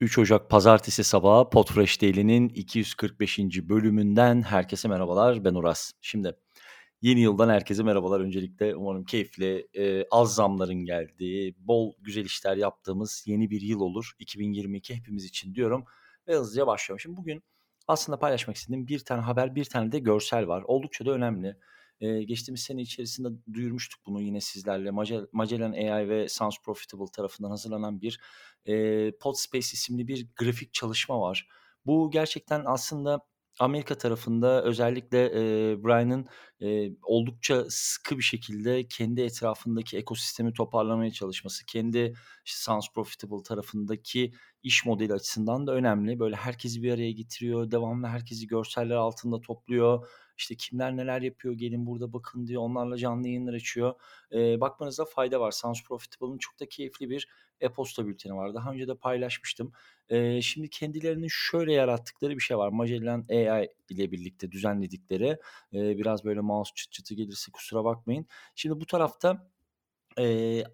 3 0.00 0.18
Ocak 0.18 0.50
Pazartesi 0.50 1.04
sabahı 1.04 1.50
Podfresh 1.50 2.02
Daily'nin 2.02 2.48
245. 2.48 3.38
bölümünden 3.68 4.42
herkese 4.42 4.88
merhabalar. 4.88 5.44
Ben 5.44 5.54
Uras. 5.54 5.92
Şimdi 6.00 6.32
yeni 7.02 7.20
yıldan 7.20 7.48
herkese 7.48 7.82
merhabalar. 7.82 8.20
Öncelikle 8.20 8.76
umarım 8.76 9.04
keyifli, 9.04 9.68
eee, 9.74 10.06
az 10.10 10.34
zamların 10.34 10.84
geldiği, 10.84 11.54
bol 11.58 11.92
güzel 12.00 12.24
işler 12.24 12.56
yaptığımız 12.56 13.24
yeni 13.26 13.50
bir 13.50 13.60
yıl 13.60 13.80
olur 13.80 14.12
2022 14.18 14.94
hepimiz 14.94 15.24
için 15.24 15.54
diyorum 15.54 15.84
ve 16.28 16.34
hızlıca 16.34 16.66
başlıyorum. 16.66 17.00
Şimdi 17.00 17.16
bugün 17.16 17.42
aslında 17.88 18.18
paylaşmak 18.18 18.56
istediğim 18.56 18.88
bir 18.88 18.98
tane 18.98 19.20
haber, 19.22 19.54
bir 19.54 19.64
tane 19.64 19.92
de 19.92 19.98
görsel 19.98 20.48
var. 20.48 20.62
Oldukça 20.66 21.06
da 21.06 21.10
önemli. 21.10 21.56
Eee, 22.00 22.22
geçtiğimiz 22.24 22.60
sene 22.62 22.82
içerisinde 22.82 23.28
duyurmuştuk 23.54 24.00
bunu 24.06 24.22
yine 24.22 24.40
sizlerle. 24.40 24.90
Magellan 25.32 25.72
AI 25.72 26.08
ve 26.08 26.28
Sounds 26.28 26.56
Profitable 26.64 27.06
tarafından 27.12 27.50
hazırlanan 27.50 28.00
bir, 28.00 28.20
eee, 28.66 29.12
Podspace 29.20 29.58
isimli 29.72 30.08
bir 30.08 30.26
grafik 30.36 30.74
çalışma 30.74 31.20
var. 31.20 31.48
Bu 31.86 32.10
gerçekten 32.10 32.62
aslında 32.66 33.20
Amerika 33.60 33.98
tarafında 33.98 34.62
özellikle, 34.64 35.18
eee, 35.32 35.84
Brian'ın, 35.84 36.26
eee, 36.60 36.92
oldukça 37.02 37.64
sıkı 37.68 38.18
bir 38.18 38.22
şekilde 38.22 38.88
kendi 38.88 39.20
etrafındaki 39.22 39.96
ekosistemi 39.98 40.52
toparlamaya 40.52 41.10
çalışması, 41.10 41.66
kendi, 41.66 41.98
işte, 42.44 42.58
Sounds 42.62 42.86
Profitable 42.94 43.42
tarafındaki 43.44 44.32
iş 44.62 44.86
modeli 44.86 45.12
açısından 45.12 45.66
da 45.66 45.72
önemli. 45.74 46.18
Böyle 46.18 46.36
herkesi 46.36 46.82
bir 46.82 46.92
araya 46.92 47.12
getiriyor, 47.12 47.70
devamlı 47.70 48.06
herkesi 48.06 48.46
görseller 48.46 48.94
altında 48.96 49.40
topluyor. 49.40 50.08
İşte 50.38 50.54
kimler 50.56 50.96
neler 50.96 51.22
yapıyor 51.22 51.54
gelin 51.54 51.86
burada 51.86 52.12
bakın 52.12 52.46
diyor. 52.46 52.62
Onlarla 52.62 52.96
canlı 52.96 53.26
yayınlar 53.28 53.54
açıyor. 53.54 53.94
Eee, 54.32 54.56
bakmanızda 54.60 55.04
fayda 55.04 55.40
var. 55.40 55.50
Sounds 55.50 55.82
Profitable'ın 55.84 56.38
çok 56.38 56.60
da 56.60 56.68
keyifli 56.68 57.10
bir 57.10 57.28
e-posta 57.60 58.06
bülteni 58.06 58.34
var. 58.36 58.54
Daha 58.54 58.70
önce 58.72 58.88
de 58.88 58.94
paylaşmıştım. 58.94 59.72
Eee, 60.10 60.40
şimdi 60.42 60.70
kendilerinin 60.70 61.28
şöyle 61.30 61.72
yarattıkları 61.72 62.34
bir 62.36 62.40
şey 62.40 62.58
var. 62.58 62.68
Magellan 62.68 63.26
AI 63.30 63.68
ile 63.90 64.10
birlikte 64.12 64.50
düzenledikleri, 64.52 65.38
eee, 65.72 65.94
biraz 65.98 66.24
böyle 66.24 66.40
mouse 66.40 66.72
çıt 66.74 66.92
çıtı 66.92 67.14
gelirse 67.14 67.52
kusura 67.52 67.84
bakmayın. 67.84 68.26
Şimdi 68.54 68.80
bu 68.80 68.86
tarafta, 68.86 69.50
eee, 70.18 70.64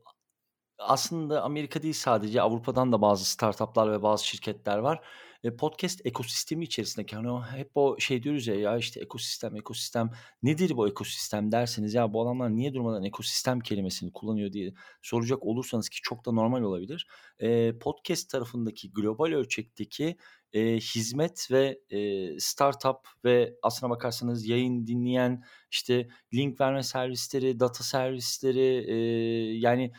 aslında 0.89 1.43
Amerika 1.43 1.83
değil 1.83 1.95
sadece 1.95 2.43
Avrupa'dan 2.43 2.93
da 2.93 3.03
bazı 3.03 3.25
startup'lar 3.25 3.93
ve 3.93 4.03
bazı 4.03 4.27
şirketler 4.27 4.79
var. 4.79 5.01
Eee, 5.45 5.57
podcast 5.57 6.07
ekosistemi 6.07 6.65
içerisindeki 6.65 7.17
hani 7.17 7.45
hep 7.57 7.71
o 7.75 7.97
şey 8.01 8.23
diyoruz 8.23 8.47
ya, 8.47 8.55
ya 8.55 8.77
işte 8.79 9.01
ekosistem, 9.01 9.57
ekosistem 9.57 10.11
nedir 10.43 10.77
bu 10.77 10.89
ekosistem 10.89 11.53
derseniz 11.53 11.95
ya 11.95 12.13
bu 12.13 12.23
adamlar 12.23 12.57
niye 12.57 12.75
durmadan 12.75 13.05
ekosistem 13.05 13.61
kelimesini 13.61 14.13
kullanıyor 14.13 14.53
diye 14.53 14.73
soracak 15.03 15.43
olursanız 15.43 15.89
ki 15.89 15.99
çok 16.03 16.27
da 16.27 16.33
normal 16.33 16.63
olabilir. 16.63 17.07
Eee, 17.41 17.79
podcast 17.81 18.31
tarafındaki 18.31 18.93
global 18.93 19.27
ölçekteki, 19.33 20.17
eee, 20.53 20.77
hizmet 20.81 21.49
ve, 21.51 21.81
startup 22.39 22.99
ve 23.25 23.55
aslına 23.63 23.91
bakarsanız 23.91 24.47
yayın 24.49 24.87
dinleyen, 24.87 25.43
işte 25.71 26.09
link 26.35 26.61
verme 26.61 26.83
servisleri, 26.83 27.61
data 27.61 27.85
servisleri, 27.85 28.85
eee, 28.89 29.59
yani 29.59 29.93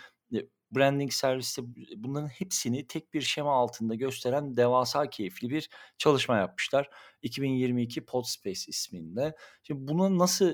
branding 0.75 1.11
servisi 1.13 1.61
bunların 1.95 2.27
hepsini 2.27 2.87
tek 2.87 3.13
bir 3.13 3.21
şema 3.21 3.53
altında 3.53 3.95
gösteren 3.95 4.57
devasa 4.57 5.09
keyifli 5.09 5.49
bir 5.49 5.69
çalışma 5.97 6.37
yapmışlar. 6.37 6.89
2022 7.21 8.05
Podspace 8.05 8.63
isminde. 8.67 9.35
Şimdi 9.63 9.87
buna 9.87 10.17
nasıl 10.17 10.53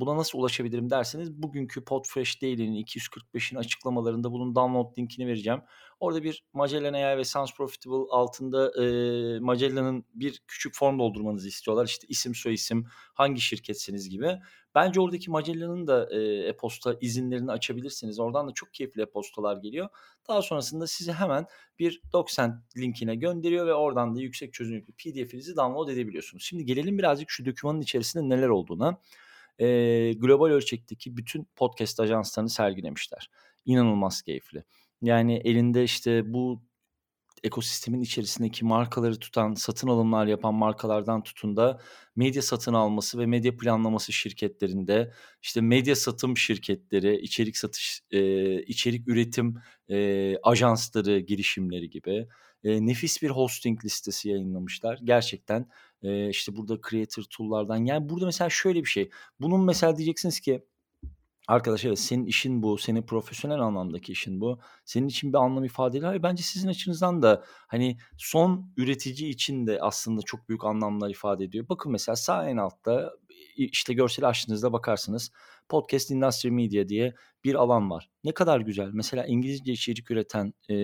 buna 0.00 0.16
nasıl 0.16 0.38
ulaşabilirim 0.38 0.90
derseniz 0.90 1.32
bugünkü 1.32 1.84
Podfresh 1.84 2.42
Daily'nin 2.42 2.84
245'in 2.84 3.58
açıklamalarında 3.58 4.32
bunun 4.32 4.54
download 4.54 4.98
linkini 4.98 5.26
vereceğim. 5.26 5.60
Orada 6.04 6.22
bir 6.22 6.44
Magellan 6.52 6.92
AI 6.92 7.16
ve 7.18 7.24
Sounds 7.24 7.54
Profitable 7.54 8.10
altında 8.10 8.72
eee, 8.78 9.38
Magellan'ın 9.40 10.04
bir 10.14 10.42
küçük 10.48 10.74
form 10.74 10.98
doldurmanızı 10.98 11.48
istiyorlar. 11.48 11.86
İşte 11.86 12.06
isim 12.08 12.34
soyisim 12.34 12.86
hangi 13.14 13.40
şirketsiniz 13.40 14.08
gibi. 14.08 14.38
Bence 14.74 15.00
oradaki 15.00 15.30
Magellan'ın 15.30 15.86
da, 15.86 16.08
e-posta 16.48 16.96
izinlerini 17.00 17.52
açabilirsiniz. 17.52 18.20
Oradan 18.20 18.48
da 18.48 18.52
çok 18.54 18.74
keyifli 18.74 19.02
e-postalar 19.02 19.56
geliyor. 19.56 19.88
Daha 20.28 20.42
sonrasında 20.42 20.86
sizi 20.86 21.12
hemen 21.12 21.46
bir 21.78 22.02
DocSend 22.12 22.52
linkine 22.76 23.14
gönderiyor 23.14 23.66
ve 23.66 23.74
oradan 23.74 24.16
da 24.16 24.20
yüksek 24.20 24.54
çözünürlüklü 24.54 24.92
PDF'inizi 24.92 25.56
download 25.56 25.88
edebiliyorsunuz. 25.88 26.44
Şimdi 26.44 26.64
gelelim 26.64 26.98
birazcık 26.98 27.30
şu 27.30 27.44
dokümanın 27.46 27.80
içerisinde 27.80 28.28
neler 28.36 28.48
olduğuna. 28.48 29.00
Eee, 29.58 30.12
global 30.12 30.46
ölçekteki 30.46 31.16
bütün 31.16 31.48
podcast 31.56 32.00
ajanslarını 32.00 32.50
sergilemişler. 32.50 33.30
İnanılmaz 33.64 34.22
keyifli. 34.22 34.64
Yani 35.04 35.34
elinde 35.44 35.84
işte 35.84 36.34
bu 36.34 36.62
ekosistemin 37.44 38.02
içerisindeki 38.02 38.64
markaları 38.64 39.20
tutan, 39.20 39.54
satın 39.54 39.88
alımlar 39.88 40.26
yapan 40.26 40.54
markalardan 40.54 41.22
tutun 41.22 41.56
da 41.56 41.80
medya 42.16 42.42
satın 42.42 42.74
alması 42.74 43.18
ve 43.18 43.26
medya 43.26 43.56
planlaması 43.56 44.12
şirketlerinde, 44.12 45.12
işte 45.42 45.60
medya 45.60 45.96
satım 45.96 46.36
şirketleri, 46.36 47.16
içerik 47.20 47.56
satış, 47.58 48.02
eee, 48.10 48.64
içerik 48.68 49.08
üretim, 49.08 49.56
eee, 49.88 50.38
ajansları, 50.42 51.20
girişimleri 51.20 51.90
gibi, 51.90 52.28
eee, 52.64 52.86
nefis 52.86 53.22
bir 53.22 53.30
hosting 53.30 53.84
listesi 53.84 54.28
yayınlamışlar. 54.30 54.98
Gerçekten, 55.04 55.68
eee, 56.02 56.28
işte 56.30 56.56
burada 56.56 56.78
Creator 56.90 57.22
Tool'lardan 57.30 57.84
yani 57.84 58.08
burada 58.08 58.26
mesela 58.26 58.50
şöyle 58.50 58.80
bir 58.84 58.88
şey, 58.88 59.10
bunun 59.40 59.64
mesela 59.64 59.96
diyeceksiniz 59.98 60.40
ki 60.40 60.64
Arkadaş 61.48 61.84
evet 61.84 61.98
senin 61.98 62.26
işin 62.26 62.62
bu, 62.62 62.78
senin 62.78 63.02
profesyonel 63.02 63.60
anlamdaki 63.60 64.12
işin 64.12 64.40
bu. 64.40 64.58
Senin 64.84 65.08
için 65.08 65.32
bir 65.32 65.38
anlam 65.38 65.64
ifade 65.64 65.98
ediyor. 65.98 66.22
Bence 66.22 66.42
sizin 66.42 66.68
açınızdan 66.68 67.22
da 67.22 67.44
hani 67.66 67.98
son 68.18 68.72
üretici 68.76 69.28
için 69.30 69.66
de 69.66 69.78
aslında 69.80 70.22
çok 70.22 70.48
büyük 70.48 70.64
anlamlar 70.64 71.10
ifade 71.10 71.44
ediyor. 71.44 71.68
Bakın 71.68 71.92
mesela 71.92 72.16
sağ 72.16 72.48
en 72.48 72.56
altta 72.56 73.12
işte 73.56 73.94
görseli 73.94 74.26
açtığınızda 74.26 74.72
bakarsınız 74.72 75.30
Podcast 75.68 76.10
Industry 76.10 76.50
Media 76.50 76.88
diye 76.88 77.14
bir 77.44 77.54
alan 77.54 77.90
var. 77.90 78.10
Ne 78.24 78.32
kadar 78.32 78.60
güzel. 78.60 78.90
Mesela 78.92 79.26
İngilizce 79.26 79.72
içerik 79.72 80.10
üreten 80.10 80.54
e, 80.70 80.74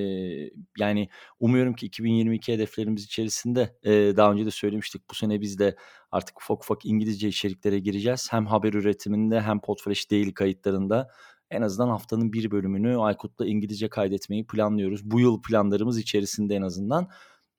yani 0.79 1.09
umuyorum 1.41 1.75
ki 1.75 1.87
2022 1.87 2.53
hedeflerimiz 2.53 3.05
içerisinde 3.05 3.77
e, 3.83 3.91
daha 3.93 4.33
önce 4.33 4.47
de 4.47 4.51
söylemiştik 4.51 5.11
bu 5.11 5.15
sene 5.15 5.41
biz 5.41 5.59
de 5.59 5.77
artık 6.11 6.41
ufak 6.43 6.63
ufak 6.63 6.87
İngilizce 6.87 7.29
içeriklere 7.29 7.79
gireceğiz. 7.79 8.29
Hem 8.33 8.47
haber 8.47 8.73
üretiminde 8.73 9.41
hem 9.41 9.61
Podfresh 9.61 10.11
Daily 10.11 10.35
kayıtlarında 10.35 11.09
en 11.51 11.63
azından 11.63 11.89
haftanın 11.89 12.33
bir 12.33 12.51
bölümünü 12.51 12.99
Aykut'la 12.99 13.47
İngilizce 13.47 13.89
kaydetmeyi 13.89 14.47
planlıyoruz. 14.47 15.11
Bu 15.11 15.21
yıl 15.21 15.43
planlarımız 15.43 15.99
içerisinde 15.99 16.55
en 16.55 16.63
azından. 16.63 17.09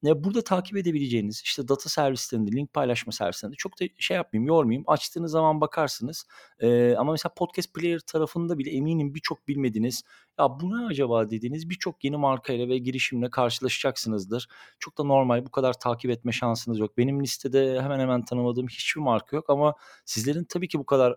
Ya, 0.03 0.23
burada 0.23 0.41
takip 0.43 0.77
edebileceğiniz, 0.77 1.41
işte, 1.45 1.67
data 1.67 1.89
servislerinde, 1.89 2.51
link 2.51 2.73
paylaşma 2.73 3.11
servislerinde 3.13 3.55
çok 3.57 3.79
da 3.81 3.85
şey 3.97 4.15
yapmayayım, 4.17 4.47
yormayayım. 4.47 4.83
Açtığınız 4.87 5.31
zaman 5.31 5.61
bakarsınız. 5.61 6.25
Eee, 6.61 6.95
ama 6.95 7.11
mesela 7.11 7.33
podcast 7.33 7.73
player 7.73 7.99
tarafında 7.99 8.57
bile 8.57 8.71
eminim 8.71 9.15
birçok 9.15 9.47
bilmediğiniz, 9.47 10.03
"Ya, 10.39 10.47
bu 10.59 10.71
ne 10.81 10.85
acaba?" 10.85 11.29
dediğiniz 11.29 11.69
birçok 11.69 12.03
yeni 12.03 12.17
markayla 12.17 12.67
ve 12.67 12.77
girişimle 12.77 13.29
karşılaşacaksınızdır. 13.29 14.47
Çok 14.79 14.97
da 14.97 15.03
normal, 15.03 15.45
bu 15.45 15.51
kadar 15.51 15.73
takip 15.79 16.11
etme 16.11 16.31
şansınız 16.31 16.79
yok. 16.79 16.97
Benim 16.97 17.23
listede 17.23 17.81
hemen 17.81 17.99
hemen 17.99 18.25
tanımadığım 18.25 18.67
hiçbir 18.67 19.01
marka 19.01 19.35
yok 19.35 19.49
ama 19.49 19.75
sizlerin 20.05 20.43
tabii 20.43 20.67
ki 20.67 20.79
bu 20.79 20.85
kadar 20.85 21.15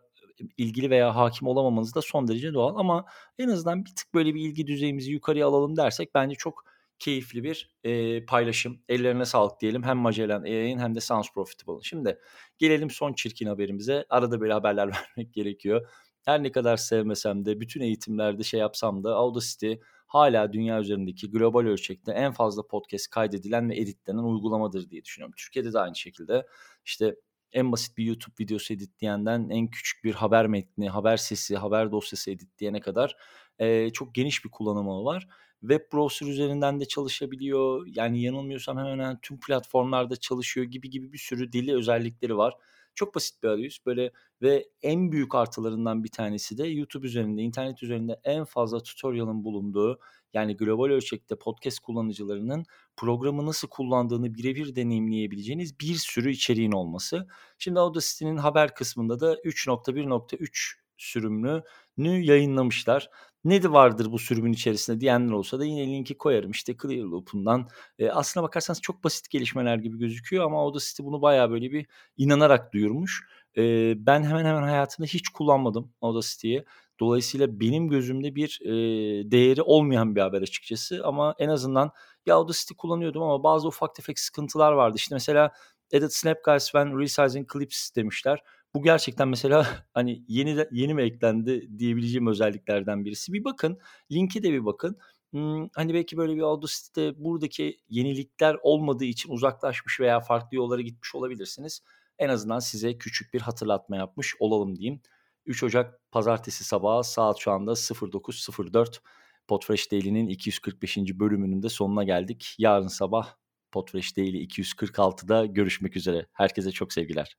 ilgili 0.56 0.90
veya 0.90 1.16
hakim 1.16 1.48
olamamanız 1.48 1.94
da 1.94 2.02
son 2.02 2.28
derece 2.28 2.54
doğal 2.54 2.76
ama 2.76 3.04
en 3.38 3.48
azından 3.48 3.84
bir 3.84 3.94
tık 3.94 4.14
böyle 4.14 4.34
bir 4.34 4.40
ilgi 4.40 4.66
düzeyimizi 4.66 5.12
yukarıya 5.12 5.46
alalım 5.48 5.76
dersek 5.76 6.14
bence 6.14 6.34
çok 6.36 6.64
keyifli 6.99 7.44
bir, 7.44 7.77
eee, 7.84 8.25
paylaşım. 8.27 8.81
Ellerine 8.88 9.25
sağlık 9.25 9.60
diyelim 9.60 9.82
hem 9.82 9.97
Magellan 9.99 10.43
AI'nin 10.43 10.78
hem 10.78 10.94
de 10.94 11.00
Sounds 11.00 11.32
Profitable'ın. 11.34 11.81
Şimdi 11.81 12.19
gelelim 12.59 12.91
son 12.91 13.12
çirkin 13.12 13.47
haberimize. 13.47 14.05
Arada 14.10 14.41
böyle 14.41 14.53
haberler 14.53 14.87
vermek 15.16 15.34
gerekiyor. 15.34 15.88
Her 16.25 16.43
ne 16.43 16.53
kadar 16.53 16.77
sevmesem 16.77 17.44
de 17.44 17.60
bütün 17.60 17.81
eğitimlerde 17.81 18.43
şey 18.43 18.60
yapsam 18.60 19.05
da 19.05 19.15
Audacity 19.15 19.72
hala 20.06 20.53
dünya 20.53 20.81
üzerindeki 20.81 21.31
global 21.31 21.60
ölçekte 21.60 22.12
en 22.12 22.32
fazla 22.32 22.66
podcast 22.66 23.11
kaydedilen 23.11 23.70
ve 23.70 23.76
editlenen 23.76 24.19
uygulamadır 24.19 24.90
diye 24.90 25.05
düşünüyorum. 25.05 25.35
Türkiye'de 25.38 25.73
de 25.73 25.79
aynı 25.79 25.97
şekilde. 25.97 26.47
İşte 26.85 27.17
en 27.52 27.73
basit 27.73 27.97
bir 27.99 28.05
YouTube 28.05 28.35
videosu 28.40 28.75
editleyenden 28.75 29.49
en 29.50 29.69
küçük 29.70 30.05
bir 30.05 30.14
haber 30.14 30.47
metni, 30.47 30.88
haber 30.88 31.17
sesi, 31.17 31.56
haber 31.56 31.93
dosyası 31.93 32.31
editleyene 32.31 32.81
kadar 32.81 33.17
eee, 33.61 33.90
çok 33.93 34.14
geniş 34.14 34.44
bir 34.44 34.50
kullanım 34.50 34.87
var. 34.88 35.29
Web 35.60 35.80
browser 35.92 36.26
üzerinden 36.26 36.80
de 36.80 36.84
çalışabiliyor. 36.84 37.86
Yani 37.86 38.22
yanılmıyorsam 38.22 38.78
hemen 38.78 38.90
hemen 38.90 39.18
tüm 39.22 39.40
platformlarda 39.40 40.16
çalışıyor 40.16 40.66
gibi 40.66 40.90
gibi 40.90 41.12
bir 41.12 41.18
sürü 41.18 41.52
dili 41.52 41.74
özellikleri 41.74 42.36
var. 42.36 42.54
Çok 42.94 43.14
basit 43.14 43.42
bir 43.42 43.48
arayüz 43.48 43.78
böyle 43.86 44.12
ve 44.42 44.68
en 44.82 45.12
büyük 45.12 45.34
artılarından 45.34 46.04
bir 46.04 46.10
tanesi 46.10 46.58
de 46.58 46.66
YouTube 46.66 47.06
üzerinde, 47.06 47.42
internet 47.42 47.82
üzerinde 47.82 48.20
en 48.24 48.44
fazla 48.44 48.82
tutorial'ın 48.82 49.44
bulunduğu 49.44 50.00
yani 50.34 50.56
global 50.56 50.84
ölçekte 50.84 51.36
podcast 51.36 51.78
kullanıcılarının 51.78 52.64
programı 52.96 53.46
nasıl 53.46 53.68
kullandığını 53.68 54.34
birebir 54.34 54.76
deneyimleyebileceğiniz 54.76 55.80
bir 55.80 55.94
sürü 55.94 56.30
içeriğin 56.30 56.72
olması. 56.72 57.26
Şimdi 57.58 57.80
Audacity'nin 57.80 58.36
haber 58.36 58.74
kısmında 58.74 59.20
da 59.20 59.34
3.1.3 59.34 60.74
sürümünü 60.96 62.24
yayınlamışlar. 62.24 63.10
"Ne 63.44 63.62
vardır 63.73 64.12
bu 64.12 64.19
sürümün 64.19 64.52
içerisinde?" 64.52 65.00
diyenler 65.00 65.32
olsa 65.32 65.58
da 65.58 65.64
yine 65.64 65.87
linki 65.87 66.19
koyarım. 66.19 66.50
İşte 66.50 66.75
Clearloop'undan. 66.82 67.69
Eee, 67.99 68.08
aslına 68.11 68.44
bakarsanız 68.44 68.81
çok 68.81 69.05
basit 69.05 69.31
gelişmeler 69.31 69.76
gibi 69.79 69.99
gözüküyor 69.99 70.44
ama 70.44 70.61
Audacity 70.62 71.02
bunu 71.02 71.23
bayağı 71.23 71.50
böyle 71.50 71.73
bir 71.73 71.87
inanarak 72.17 72.73
duyurmuş. 72.73 73.23
Eee, 73.56 73.94
ben 73.99 74.23
hemen 74.23 74.44
hemen 74.44 74.62
hayatımda 74.62 75.06
hiç 75.08 75.29
kullanmadım 75.29 75.93
Audacity'yi. 76.00 76.64
Dolayısıyla 77.00 77.61
benim 77.61 77.88
gözümde 77.88 78.35
bir, 78.35 78.58
eee, 78.64 79.31
değeri 79.31 79.62
olmayan 79.62 80.17
bir 80.17 80.20
haber 80.20 80.43
açıkçası 80.43 81.00
ama 81.05 81.35
en 81.38 81.49
azından 81.49 81.90
ya 82.26 82.35
Audacity 82.37 82.75
kullanıyordum 82.79 83.23
ama 83.23 83.43
bazı 83.43 83.69
ufak 83.69 83.94
tefek 83.94 84.19
sıkıntılar 84.19 84.73
vardı. 84.73 84.97
İşte 84.97 85.14
mesela 85.14 85.52
"Added 85.94 86.08
Snap 86.11 86.44
Guides 86.44 86.64
when 86.64 86.99
resizing 86.99 87.52
clips" 87.52 87.94
demişler. 87.97 88.38
Bu 88.75 88.82
gerçekten 88.82 89.29
mesela 89.29 89.67
hani 89.94 90.25
yeni 90.29 90.56
de 90.56 90.69
yeni 90.73 90.94
mi 90.94 91.03
eklendi 91.03 91.79
diyebileceğim 91.79 92.26
özelliklerden 92.26 93.05
birisi. 93.05 93.32
Bir 93.32 93.44
bakın, 93.44 93.79
linke 94.12 94.43
de 94.43 94.53
bir 94.53 94.65
bakın. 94.65 94.99
Imm, 95.32 95.69
hani 95.75 95.94
belki 95.94 96.17
böyle 96.17 96.37
bir 96.37 96.43
Audacity'de 96.43 97.25
buradaki 97.25 97.76
yenilikler 97.88 98.56
olmadığı 98.62 99.05
için 99.05 99.31
uzaklaşmış 99.31 100.00
veya 100.00 100.21
farklı 100.21 100.56
yollara 100.56 100.81
gitmiş 100.81 101.15
olabilirsiniz. 101.15 101.81
En 102.19 102.29
azından 102.29 102.59
size 102.59 102.99
küçük 102.99 103.35
bir 103.35 103.41
hatırlatma 103.41 103.97
yapmış 103.97 104.35
olalım 104.38 104.76
diyeyim. 104.76 105.00
3 105.47 105.62
Ocak 105.62 106.00
Pazartesi 106.11 106.65
sabahı 106.65 107.05
saat 107.05 107.38
şu 107.38 107.53
anda 107.53 107.71
09.04. 107.73 109.00
Podfresh 109.49 109.93
Daily'nin 109.93 110.29
245. 110.29 110.99
bölümünün 110.99 111.62
de 111.62 111.69
sonuna 111.69 112.05
geldik. 112.05 112.55
Yarın 112.59 112.88
sabah 112.88 113.35
Podfresh 113.73 114.17
Daily 114.17 114.44
246'da 114.44 115.47
görüşmek 115.47 115.97
üzere. 115.97 116.26
Herkese 116.32 116.73
çok 116.73 116.93
sevgiler. 116.93 117.37